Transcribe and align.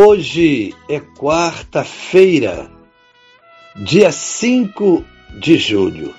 Hoje 0.00 0.76
é 0.88 1.00
quarta-feira, 1.00 2.70
dia 3.74 4.12
5 4.12 5.04
de 5.40 5.58
julho. 5.58 6.14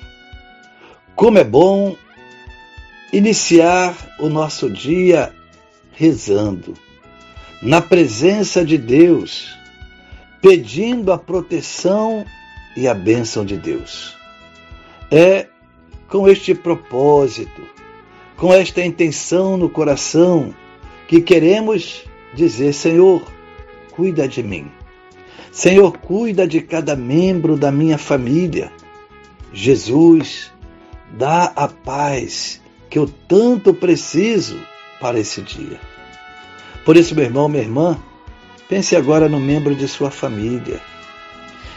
Como 1.16 1.38
é 1.38 1.46
bom 1.46 1.96
iniciar 3.14 3.96
o 4.20 4.28
nosso 4.28 4.70
dia 4.70 5.34
rezando, 5.94 6.74
na 7.62 7.80
presença 7.80 8.66
de 8.66 8.78
Deus, 8.78 9.58
pedindo 10.42 11.14
a 11.14 11.18
proteção 11.18 12.26
e 12.76 12.86
a 12.86 12.94
bênção 12.94 13.46
de 13.46 13.56
Deus. 13.56 14.14
É 15.10 15.48
com 16.10 16.28
este 16.28 16.54
propósito, 16.54 17.62
com 18.36 18.54
esta 18.54 18.84
intenção 18.84 19.56
no 19.56 19.70
coração, 19.70 20.54
que 21.08 21.22
queremos 21.22 22.04
dizer: 22.36 22.74
Senhor, 22.74 23.39
cuida 23.92 24.28
de 24.28 24.42
mim. 24.44 24.72
Senhor, 25.52 25.98
cuida 25.98 26.48
de 26.48 26.62
cada 26.62 26.96
membro 26.96 27.58
da 27.58 27.72
minha 27.72 27.98
família. 27.98 28.72
Jesus, 29.52 30.52
dá 31.12 31.52
a 31.56 31.68
paz 31.68 32.62
que 32.90 33.00
eu 33.00 33.08
tanto 33.28 33.74
preciso 33.74 34.60
para 35.00 35.20
esse 35.20 35.42
dia. 35.42 35.80
Por 36.86 36.98
isso, 36.98 37.16
meu 37.16 37.26
irmão, 37.26 37.48
minha 37.48 37.64
irmã, 37.64 37.98
pense 38.68 38.96
agora 38.96 39.28
no 39.28 39.40
membro 39.40 39.76
de 39.76 39.88
sua 39.88 40.12
família, 40.12 40.80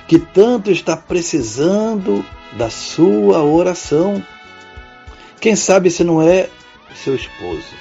que 0.07 0.19
tanto 0.19 0.71
está 0.71 0.97
precisando 0.97 2.25
da 2.53 2.71
sua 2.71 3.43
oração. 3.43 4.23
Quem 5.41 5.57
sabe 5.57 5.91
se 5.91 6.05
não 6.05 6.23
é 6.23 6.49
seu 6.95 7.15
esposo, 7.15 7.75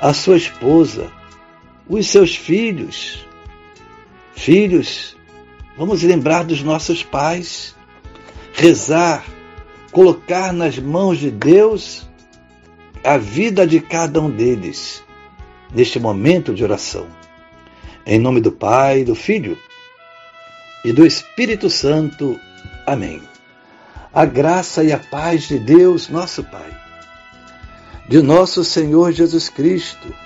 a 0.00 0.12
sua 0.12 0.36
esposa, 0.36 1.10
os 1.88 2.08
seus 2.08 2.34
filhos. 2.34 3.26
Filhos, 4.34 5.16
vamos 5.76 6.02
lembrar 6.02 6.44
dos 6.44 6.62
nossos 6.62 7.02
pais, 7.02 7.74
rezar, 8.52 9.24
colocar 9.92 10.52
nas 10.52 10.78
mãos 10.78 11.18
de 11.18 11.30
Deus 11.30 12.06
a 13.02 13.16
vida 13.16 13.66
de 13.66 13.80
cada 13.80 14.20
um 14.20 14.30
deles 14.30 15.02
neste 15.74 15.98
momento 15.98 16.52
de 16.52 16.62
oração. 16.62 17.06
Em 18.04 18.18
nome 18.18 18.40
do 18.40 18.52
Pai, 18.52 19.04
do 19.04 19.14
Filho 19.14 19.56
e 20.84 20.92
do 20.92 21.04
Espírito 21.06 21.70
Santo. 21.70 22.38
Amém. 22.86 23.22
A 24.12 24.24
graça 24.24 24.84
e 24.84 24.92
a 24.92 24.98
paz 24.98 25.48
de 25.48 25.58
Deus, 25.58 26.08
nosso 26.08 26.44
Pai, 26.44 26.76
de 28.08 28.22
nosso 28.22 28.64
Senhor 28.64 29.12
Jesus 29.12 29.48
Cristo 29.48 30.25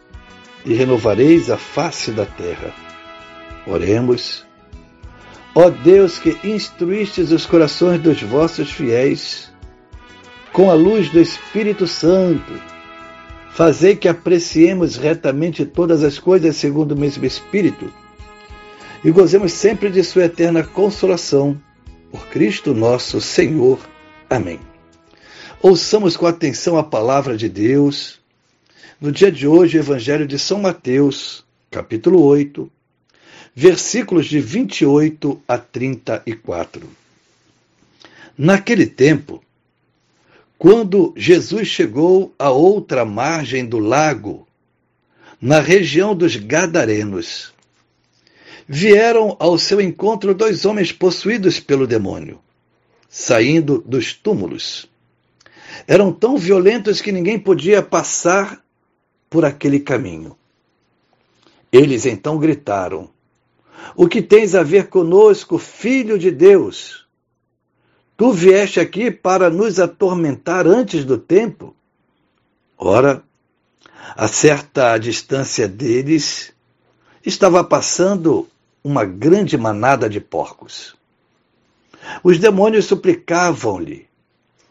e 0.65 0.73
renovareis 0.73 1.49
a 1.49 1.57
face 1.57 2.11
da 2.11 2.25
terra. 2.25 2.73
Oremos. 3.65 4.45
Ó 5.53 5.69
Deus 5.69 6.17
que 6.17 6.37
instruístes 6.43 7.31
os 7.31 7.45
corações 7.45 7.99
dos 7.99 8.21
vossos 8.21 8.71
fiéis, 8.71 9.51
com 10.53 10.69
a 10.69 10.73
luz 10.73 11.09
do 11.09 11.19
Espírito 11.19 11.87
Santo, 11.87 12.53
fazei 13.51 13.95
que 13.95 14.07
apreciemos 14.07 14.95
retamente 14.95 15.65
todas 15.65 16.03
as 16.03 16.17
coisas 16.17 16.55
segundo 16.55 16.93
o 16.93 16.97
mesmo 16.97 17.25
Espírito 17.25 17.91
e 19.03 19.11
gozemos 19.11 19.51
sempre 19.51 19.89
de 19.89 20.03
Sua 20.03 20.25
eterna 20.25 20.63
consolação. 20.63 21.59
Por 22.11 22.27
Cristo 22.27 22.73
nosso 22.73 23.21
Senhor. 23.21 23.79
Amém. 24.29 24.59
Ouçamos 25.61 26.17
com 26.17 26.27
atenção 26.27 26.77
a 26.77 26.83
palavra 26.83 27.37
de 27.37 27.47
Deus 27.47 28.20
no 29.01 29.11
dia 29.11 29.31
de 29.31 29.47
hoje, 29.47 29.79
Evangelho 29.79 30.27
de 30.27 30.37
São 30.37 30.59
Mateus, 30.59 31.43
capítulo 31.71 32.21
8, 32.21 32.71
versículos 33.55 34.27
de 34.27 34.39
28 34.39 35.41
a 35.47 35.57
34. 35.57 36.87
Naquele 38.37 38.85
tempo, 38.85 39.43
quando 40.55 41.15
Jesus 41.17 41.67
chegou 41.67 42.31
à 42.37 42.51
outra 42.51 43.03
margem 43.03 43.65
do 43.65 43.79
lago, 43.79 44.47
na 45.41 45.59
região 45.59 46.15
dos 46.15 46.35
Gadarenos, 46.35 47.51
vieram 48.67 49.35
ao 49.39 49.57
seu 49.57 49.81
encontro 49.81 50.35
dois 50.35 50.63
homens 50.63 50.91
possuídos 50.91 51.59
pelo 51.59 51.87
demônio, 51.87 52.39
saindo 53.09 53.83
dos 53.83 54.13
túmulos. 54.13 54.87
Eram 55.87 56.13
tão 56.13 56.37
violentos 56.37 57.01
que 57.01 57.11
ninguém 57.11 57.39
podia 57.39 57.81
passar 57.81 58.60
por 59.31 59.45
aquele 59.45 59.79
caminho. 59.79 60.37
Eles 61.71 62.05
então 62.05 62.37
gritaram: 62.37 63.09
O 63.95 64.07
que 64.07 64.21
tens 64.21 64.53
a 64.53 64.61
ver 64.61 64.89
conosco, 64.89 65.57
filho 65.57 66.19
de 66.19 66.29
Deus? 66.29 67.07
Tu 68.17 68.31
vieste 68.33 68.79
aqui 68.79 69.09
para 69.09 69.49
nos 69.49 69.79
atormentar 69.79 70.67
antes 70.67 71.05
do 71.05 71.17
tempo? 71.17 71.73
Ora, 72.77 73.23
a 74.15 74.27
certa 74.27 74.97
distância 74.97 75.65
deles 75.65 76.53
estava 77.25 77.63
passando 77.63 78.47
uma 78.83 79.05
grande 79.05 79.57
manada 79.57 80.09
de 80.09 80.19
porcos. 80.19 80.93
Os 82.21 82.37
demônios 82.37 82.83
suplicavam-lhe: 82.83 84.07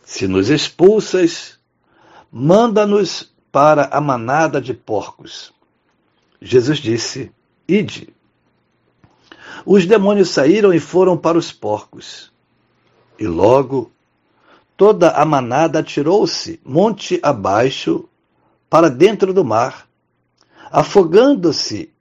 Se 0.05 0.29
nos 0.29 0.51
expulsas, 0.51 1.59
manda-nos 2.31 3.33
para 3.53 3.87
a 3.87 4.01
manada 4.01 4.61
de 4.61 4.73
porcos. 4.73 5.53
Jesus 6.41 6.79
disse: 6.79 7.33
Ide. 7.67 8.15
Os 9.67 9.87
demônios 9.87 10.31
saíram 10.31 10.73
e 10.73 10.81
foram 10.81 11.17
para 11.17 11.37
os 11.37 11.53
porcos. 11.53 12.33
E 13.19 13.27
logo 13.27 13.93
toda 14.77 15.11
a 15.11 15.25
manada 15.25 15.81
atirou-se 15.81 16.59
monte 16.65 17.21
abaixo 17.23 18.09
para 18.71 18.89
dentro 18.89 19.35
do 19.35 19.45
mar, 19.45 19.87
afogando-se 20.71 21.93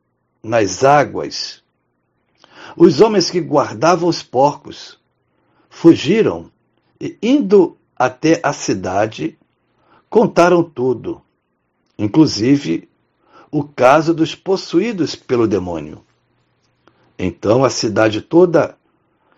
nas 0.41 0.83
águas. 0.83 1.61
Os 2.77 3.01
homens 3.01 3.29
que 3.29 3.41
guardavam 3.41 4.07
os 4.07 4.23
porcos 4.23 4.97
fugiram 5.69 6.49
e, 7.01 7.17
indo 7.21 7.75
até 7.97 8.39
a 8.41 8.53
cidade, 8.53 9.37
contaram 10.09 10.63
tudo 10.63 11.21
inclusive 11.99 12.87
o 13.51 13.61
caso 13.61 14.13
dos 14.13 14.33
possuídos 14.33 15.15
pelo 15.15 15.45
demônio. 15.45 16.01
Então 17.17 17.65
a 17.65 17.69
cidade 17.69 18.21
toda 18.21 18.77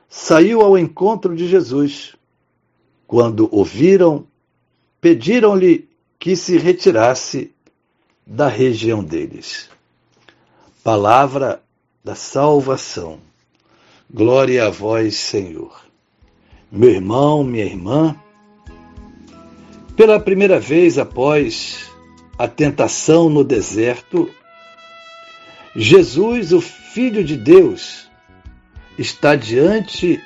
saiu 0.08 0.62
ao 0.62 0.78
encontro 0.78 1.36
de 1.36 1.48
Jesus. 1.48 2.16
Quando 3.08 3.50
ouviram, 3.52 4.28
pediram-lhe 5.02 5.90
que 6.20 6.36
se 6.36 6.58
retirasse 6.58 7.52
da 8.28 8.48
região 8.48 9.04
deles. 9.04 9.68
Palavra 10.84 11.64
da 12.04 12.14
salvação. 12.14 13.20
Glória 14.14 14.68
a 14.68 14.70
vós, 14.70 15.16
Senhor. 15.16 15.82
Meu 16.72 16.90
irmão, 16.90 17.44
minha 17.44 17.66
irmã, 17.66 18.16
pela 19.96 20.20
primeira 20.20 20.60
vez 20.60 20.98
após 20.98 21.91
a 22.42 22.48
tentação 22.48 23.30
no 23.30 23.44
deserto, 23.44 24.28
Jesus, 25.76 26.52
o 26.52 26.60
Filho 26.60 27.24
de 27.24 27.38
Deus, 27.38 28.10
está 28.98 29.36
diante 29.36 30.20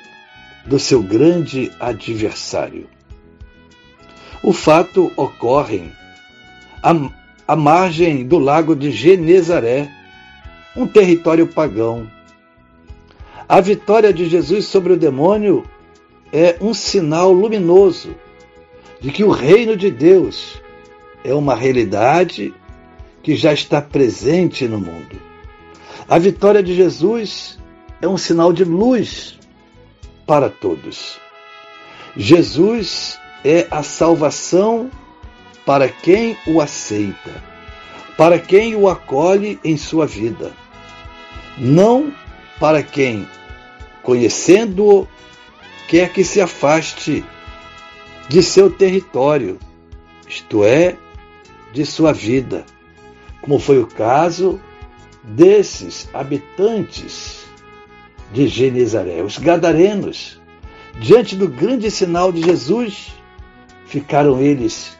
do 0.64 0.78
seu 0.78 1.02
grande 1.02 1.70
adversário. 1.78 2.88
O 4.42 4.54
fato 4.54 5.12
ocorre 5.14 5.90
à, 6.82 6.94
à 7.46 7.54
margem 7.54 8.26
do 8.26 8.38
lago 8.38 8.74
de 8.74 8.90
Genezaré, 8.90 9.92
um 10.74 10.86
território 10.86 11.46
pagão. 11.46 12.10
A 13.46 13.60
vitória 13.60 14.10
de 14.10 14.26
Jesus 14.26 14.64
sobre 14.64 14.94
o 14.94 14.96
demônio 14.96 15.66
é 16.32 16.56
um 16.62 16.72
sinal 16.72 17.30
luminoso 17.30 18.16
de 19.02 19.10
que 19.10 19.22
o 19.22 19.30
reino 19.30 19.76
de 19.76 19.90
Deus 19.90 20.64
é 21.26 21.34
uma 21.34 21.56
realidade 21.56 22.54
que 23.20 23.34
já 23.34 23.52
está 23.52 23.82
presente 23.82 24.68
no 24.68 24.78
mundo. 24.78 25.20
A 26.08 26.18
vitória 26.18 26.62
de 26.62 26.72
Jesus 26.72 27.58
é 28.00 28.06
um 28.06 28.16
sinal 28.16 28.52
de 28.52 28.62
luz 28.62 29.36
para 30.24 30.48
todos. 30.48 31.18
Jesus 32.16 33.18
é 33.44 33.66
a 33.72 33.82
salvação 33.82 34.88
para 35.66 35.88
quem 35.88 36.36
o 36.46 36.60
aceita, 36.60 37.42
para 38.16 38.38
quem 38.38 38.76
o 38.76 38.88
acolhe 38.88 39.58
em 39.64 39.76
sua 39.76 40.06
vida. 40.06 40.52
Não 41.58 42.14
para 42.60 42.84
quem, 42.84 43.28
conhecendo-o, 44.04 45.08
quer 45.88 46.12
que 46.12 46.22
se 46.22 46.40
afaste 46.40 47.24
de 48.28 48.42
seu 48.44 48.70
território, 48.70 49.58
isto 50.28 50.64
é, 50.64 50.96
de 51.76 51.84
sua 51.84 52.10
vida, 52.10 52.64
como 53.42 53.58
foi 53.58 53.78
o 53.78 53.86
caso 53.86 54.58
desses 55.22 56.08
habitantes 56.14 57.44
de 58.32 58.48
Genezaré, 58.48 59.22
os 59.22 59.36
gadarenos. 59.36 60.40
Diante 60.98 61.36
do 61.36 61.46
grande 61.46 61.90
sinal 61.90 62.32
de 62.32 62.40
Jesus, 62.42 63.14
ficaram 63.84 64.40
eles 64.40 64.96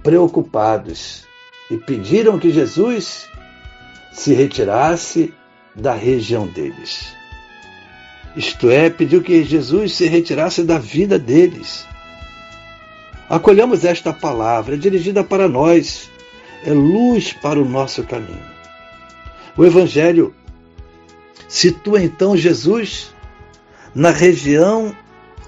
preocupados 0.00 1.24
e 1.68 1.76
pediram 1.76 2.38
que 2.38 2.52
Jesus 2.52 3.28
se 4.12 4.32
retirasse 4.32 5.34
da 5.74 5.92
região 5.92 6.46
deles. 6.46 7.12
Isto 8.36 8.70
é, 8.70 8.88
pediu 8.88 9.22
que 9.22 9.42
Jesus 9.42 9.94
se 9.94 10.06
retirasse 10.06 10.62
da 10.62 10.78
vida 10.78 11.18
deles. 11.18 11.84
Acolhamos 13.30 13.84
esta 13.84 14.12
palavra, 14.12 14.76
dirigida 14.76 15.22
para 15.22 15.46
nós, 15.46 16.10
é 16.64 16.72
luz 16.72 17.32
para 17.32 17.60
o 17.60 17.64
nosso 17.64 18.02
caminho. 18.02 18.42
O 19.56 19.64
Evangelho 19.64 20.34
situa 21.46 22.02
então 22.02 22.36
Jesus 22.36 23.14
na 23.94 24.10
região 24.10 24.92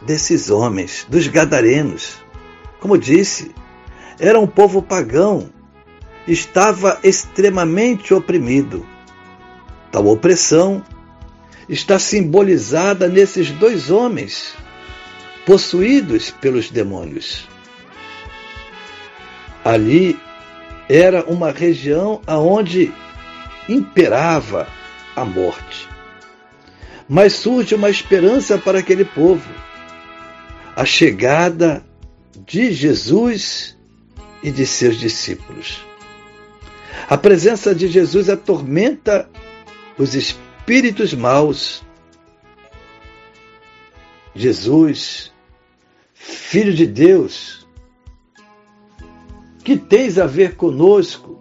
desses 0.06 0.49
homens, 0.49 1.05
dos 1.08 1.26
gadarenos. 1.26 2.19
Como 2.79 2.96
disse, 2.96 3.52
era 4.17 4.38
um 4.38 4.46
povo 4.46 4.81
pagão, 4.81 5.50
estava 6.25 7.00
extremamente 7.02 8.14
oprimido. 8.14 8.87
Tal 9.90 10.06
opressão 10.06 10.85
está 11.69 11.99
simbolizada 11.99 13.08
nesses 13.08 13.50
dois 13.50 13.90
homens, 13.90 14.55
possuídos 15.44 16.31
pelos 16.31 16.70
demônios. 16.70 17.50
Ali 19.64 20.19
era 20.88 21.25
uma 21.25 21.50
região 21.50 22.20
aonde 22.26 22.93
imperava 23.69 24.67
a 25.14 25.25
morte. 25.25 25.88
Mas 27.09 27.35
surge 27.35 27.75
uma 27.75 27.91
esperança 27.91 28.59
para 28.59 28.79
aquele 28.79 29.05
povo. 29.05 29.49
A 30.75 30.85
chegada 30.85 31.85
de 32.47 32.73
Jesus 32.73 33.76
e 34.43 34.50
de 34.50 34.67
seus 34.67 34.97
discípulos. 34.99 35.85
A 37.09 37.17
presença 37.17 37.75
de 37.75 37.88
Jesus 37.88 38.29
atormenta 38.29 39.29
os 39.99 40.14
espíritos 40.14 41.12
maus. 41.12 41.82
Jesus, 44.35 45.31
Filho 46.14 46.73
de 46.73 46.87
Deus, 46.87 47.62
que 49.62 49.76
tens 49.76 50.19
a 50.19 50.26
ver 50.26 50.56
conosco? 50.56 51.41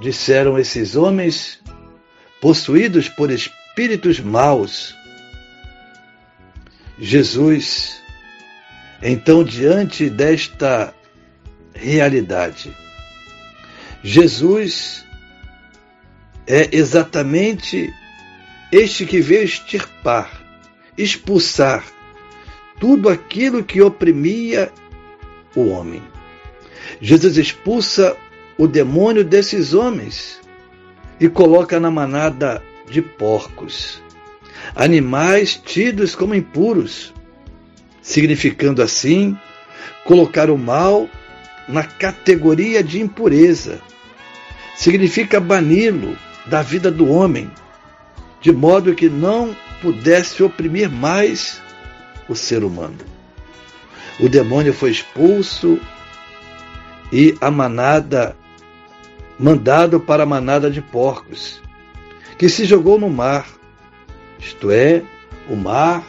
Disseram 0.00 0.58
esses 0.58 0.96
homens, 0.96 1.60
possuídos 2.40 3.08
por 3.08 3.30
espíritos 3.30 4.20
maus. 4.20 4.94
Jesus, 6.98 8.00
então, 9.02 9.42
diante 9.42 10.10
desta 10.10 10.94
realidade, 11.74 12.74
Jesus 14.02 15.04
é 16.46 16.68
exatamente 16.72 17.92
este 18.72 19.06
que 19.06 19.20
veio 19.20 19.44
extirpar, 19.44 20.30
expulsar 20.96 21.84
tudo 22.78 23.08
aquilo 23.08 23.64
que 23.64 23.80
oprimia 23.80 24.72
o 25.54 25.68
homem. 25.68 26.02
Jesus 27.00 27.36
expulsa 27.36 28.16
o 28.58 28.66
demônio 28.66 29.24
desses 29.24 29.74
homens 29.74 30.40
e 31.18 31.28
coloca 31.28 31.78
na 31.80 31.90
manada 31.90 32.62
de 32.88 33.00
porcos, 33.00 34.02
animais 34.74 35.54
tidos 35.54 36.14
como 36.14 36.34
impuros, 36.34 37.14
significando 38.02 38.82
assim 38.82 39.36
colocar 40.04 40.50
o 40.50 40.58
mal 40.58 41.08
na 41.68 41.84
categoria 41.84 42.82
de 42.82 43.00
impureza. 43.00 43.80
Significa 44.76 45.38
bani-lo 45.38 46.16
da 46.46 46.62
vida 46.62 46.90
do 46.90 47.08
homem, 47.08 47.50
de 48.40 48.50
modo 48.50 48.94
que 48.94 49.08
não 49.08 49.54
pudesse 49.80 50.42
oprimir 50.42 50.90
mais 50.90 51.60
o 52.28 52.34
ser 52.34 52.64
humano. 52.64 52.98
O 54.18 54.28
demônio 54.28 54.72
foi 54.72 54.90
expulso 54.90 55.78
e 57.12 57.36
a 57.40 57.50
manada 57.50 58.36
mandado 59.38 59.98
para 59.98 60.24
a 60.24 60.26
manada 60.26 60.70
de 60.70 60.82
porcos, 60.82 61.62
que 62.38 62.48
se 62.48 62.66
jogou 62.66 62.98
no 62.98 63.08
mar, 63.08 63.46
isto 64.38 64.70
é, 64.70 65.02
o 65.48 65.56
mar, 65.56 66.04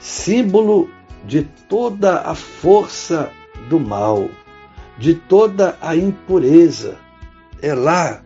símbolo 0.00 0.90
de 1.24 1.42
toda 1.68 2.20
a 2.20 2.34
força 2.34 3.30
do 3.68 3.78
mal, 3.78 4.28
de 4.98 5.14
toda 5.14 5.78
a 5.80 5.96
impureza. 5.96 6.98
É 7.62 7.72
lá 7.72 8.22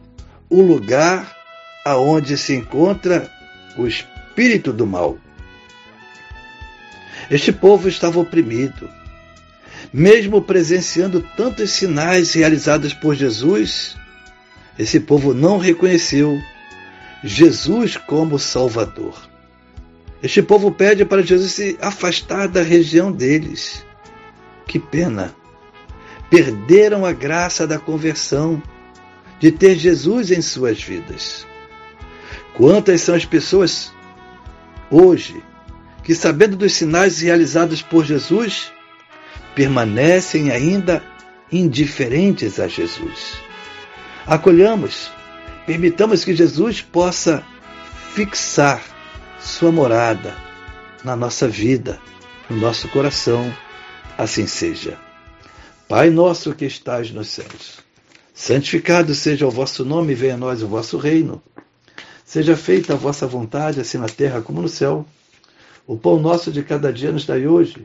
o 0.51 0.63
lugar 0.63 1.37
aonde 1.85 2.37
se 2.37 2.55
encontra 2.55 3.31
o 3.77 3.87
espírito 3.87 4.73
do 4.73 4.87
mal. 4.87 5.19
Este 7.31 7.53
povo 7.53 7.89
estava 7.89 8.19
oprimido, 8.19 8.89
mesmo 9.93 10.43
presenciando 10.43 11.25
tantos 11.37 11.71
sinais 11.71 12.33
realizados 12.35 12.93
por 12.93 13.15
Jesus, 13.15 13.97
esse 14.79 15.01
povo 15.01 15.35
não 15.35 15.59
reconheceu 15.59 16.41
Jesus 17.25 17.97
como 17.97 18.39
Salvador. 18.39 19.29
Este 20.23 20.43
povo 20.43 20.71
pede 20.71 21.05
para 21.05 21.23
Jesus 21.23 21.53
se 21.53 21.79
afastar 21.81 22.49
da 22.49 22.63
região 22.63 23.11
deles. 23.11 23.85
Que 24.67 24.79
pena! 24.79 25.35
Perderam 26.31 27.07
a 27.07 27.13
graça 27.13 27.67
da 27.67 27.79
conversão, 27.79 28.63
de 29.41 29.51
ter 29.51 29.77
Jesus 29.77 30.31
em 30.31 30.43
suas 30.43 30.83
vidas. 30.83 31.47
Quantas 32.55 33.01
são 33.01 33.15
as 33.15 33.25
pessoas 33.25 33.93
hoje 34.91 35.43
que, 36.03 36.15
sabendo 36.15 36.57
dos 36.57 36.75
sinais 36.75 37.21
realizados 37.21 37.81
por 37.81 38.05
Jesus, 38.05 38.73
permanecem 39.59 40.53
ainda 40.53 41.03
indiferentes 41.51 42.61
a 42.61 42.69
Jesus. 42.69 43.41
Acolhamos, 44.25 45.11
permitamos 45.67 46.25
que 46.25 46.33
Jesus 46.33 46.81
possa 46.81 47.43
fixar 48.15 48.81
sua 49.41 49.73
morada 49.73 50.37
na 51.03 51.17
nossa 51.17 51.49
vida, 51.49 52.01
no 52.49 52.57
nosso 52.57 52.87
coração. 52.91 53.53
Assim 54.17 54.47
seja. 54.47 54.97
Pai 55.89 56.09
nosso 56.09 56.55
que 56.55 56.65
estás 56.65 57.11
nos 57.11 57.27
céus, 57.27 57.81
santificado 58.33 59.13
seja 59.13 59.45
o 59.45 59.51
vosso 59.51 59.85
nome, 59.85 60.15
venha 60.15 60.35
a 60.35 60.37
nós 60.39 60.63
o 60.63 60.69
vosso 60.69 60.99
reino. 60.99 61.43
Seja 62.25 62.57
feita 62.57 62.93
a 62.93 62.97
vossa 62.97 63.27
vontade, 63.27 63.81
assim 63.81 63.99
na 63.99 64.09
terra 64.09 64.41
como 64.41 64.63
no 64.63 64.69
céu. 64.69 65.05
O 65.85 65.97
pão 65.97 66.21
nosso 66.21 66.53
de 66.53 66.63
cada 66.63 66.93
dia 66.93 67.11
nos 67.11 67.27
dai 67.27 67.45
hoje 67.45 67.85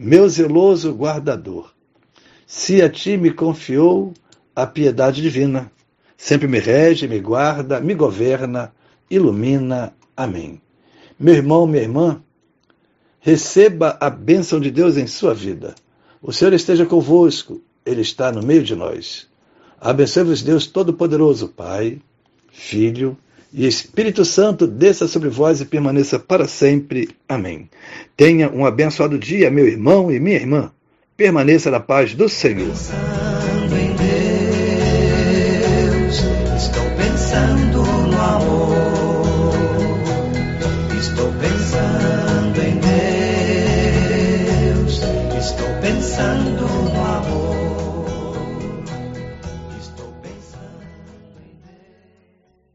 meu 0.00 0.28
zeloso 0.28 0.92
guardador, 0.92 1.74
se 2.46 2.80
a 2.80 2.88
ti 2.88 3.16
me 3.16 3.32
confiou 3.32 4.14
a 4.54 4.64
piedade 4.64 5.20
divina, 5.20 5.72
sempre 6.16 6.46
me 6.46 6.60
rege, 6.60 7.08
me 7.08 7.18
guarda, 7.18 7.80
me 7.80 7.94
governa, 7.94 8.72
ilumina. 9.10 9.92
Amém. 10.16 10.60
Meu 11.18 11.34
irmão, 11.34 11.66
minha 11.66 11.82
irmã, 11.82 12.22
receba 13.18 13.98
a 14.00 14.08
bênção 14.08 14.60
de 14.60 14.70
Deus 14.70 14.96
em 14.96 15.08
sua 15.08 15.34
vida. 15.34 15.74
O 16.22 16.32
Senhor 16.32 16.52
esteja 16.52 16.86
convosco, 16.86 17.60
Ele 17.84 18.02
está 18.02 18.30
no 18.30 18.40
meio 18.40 18.62
de 18.62 18.76
nós. 18.76 19.26
Abençoe-vos, 19.80 20.42
Deus 20.42 20.68
Todo-Poderoso, 20.68 21.48
Pai, 21.48 22.00
Filho 22.52 23.18
e 23.52 23.66
Espírito 23.66 24.24
Santo, 24.24 24.66
desça 24.66 25.08
sobre 25.08 25.28
vós 25.28 25.60
e 25.60 25.64
permaneça 25.64 26.18
para 26.18 26.46
sempre. 26.46 27.08
Amém. 27.28 27.68
Tenha 28.16 28.50
um 28.50 28.66
abençoado 28.66 29.18
dia, 29.18 29.50
meu 29.50 29.66
irmão 29.66 30.12
e 30.12 30.20
minha 30.20 30.36
irmã. 30.36 30.70
Permaneça 31.16 31.70
na 31.70 31.80
paz 31.80 32.14
do 32.14 32.28
Senhor. 32.28 32.74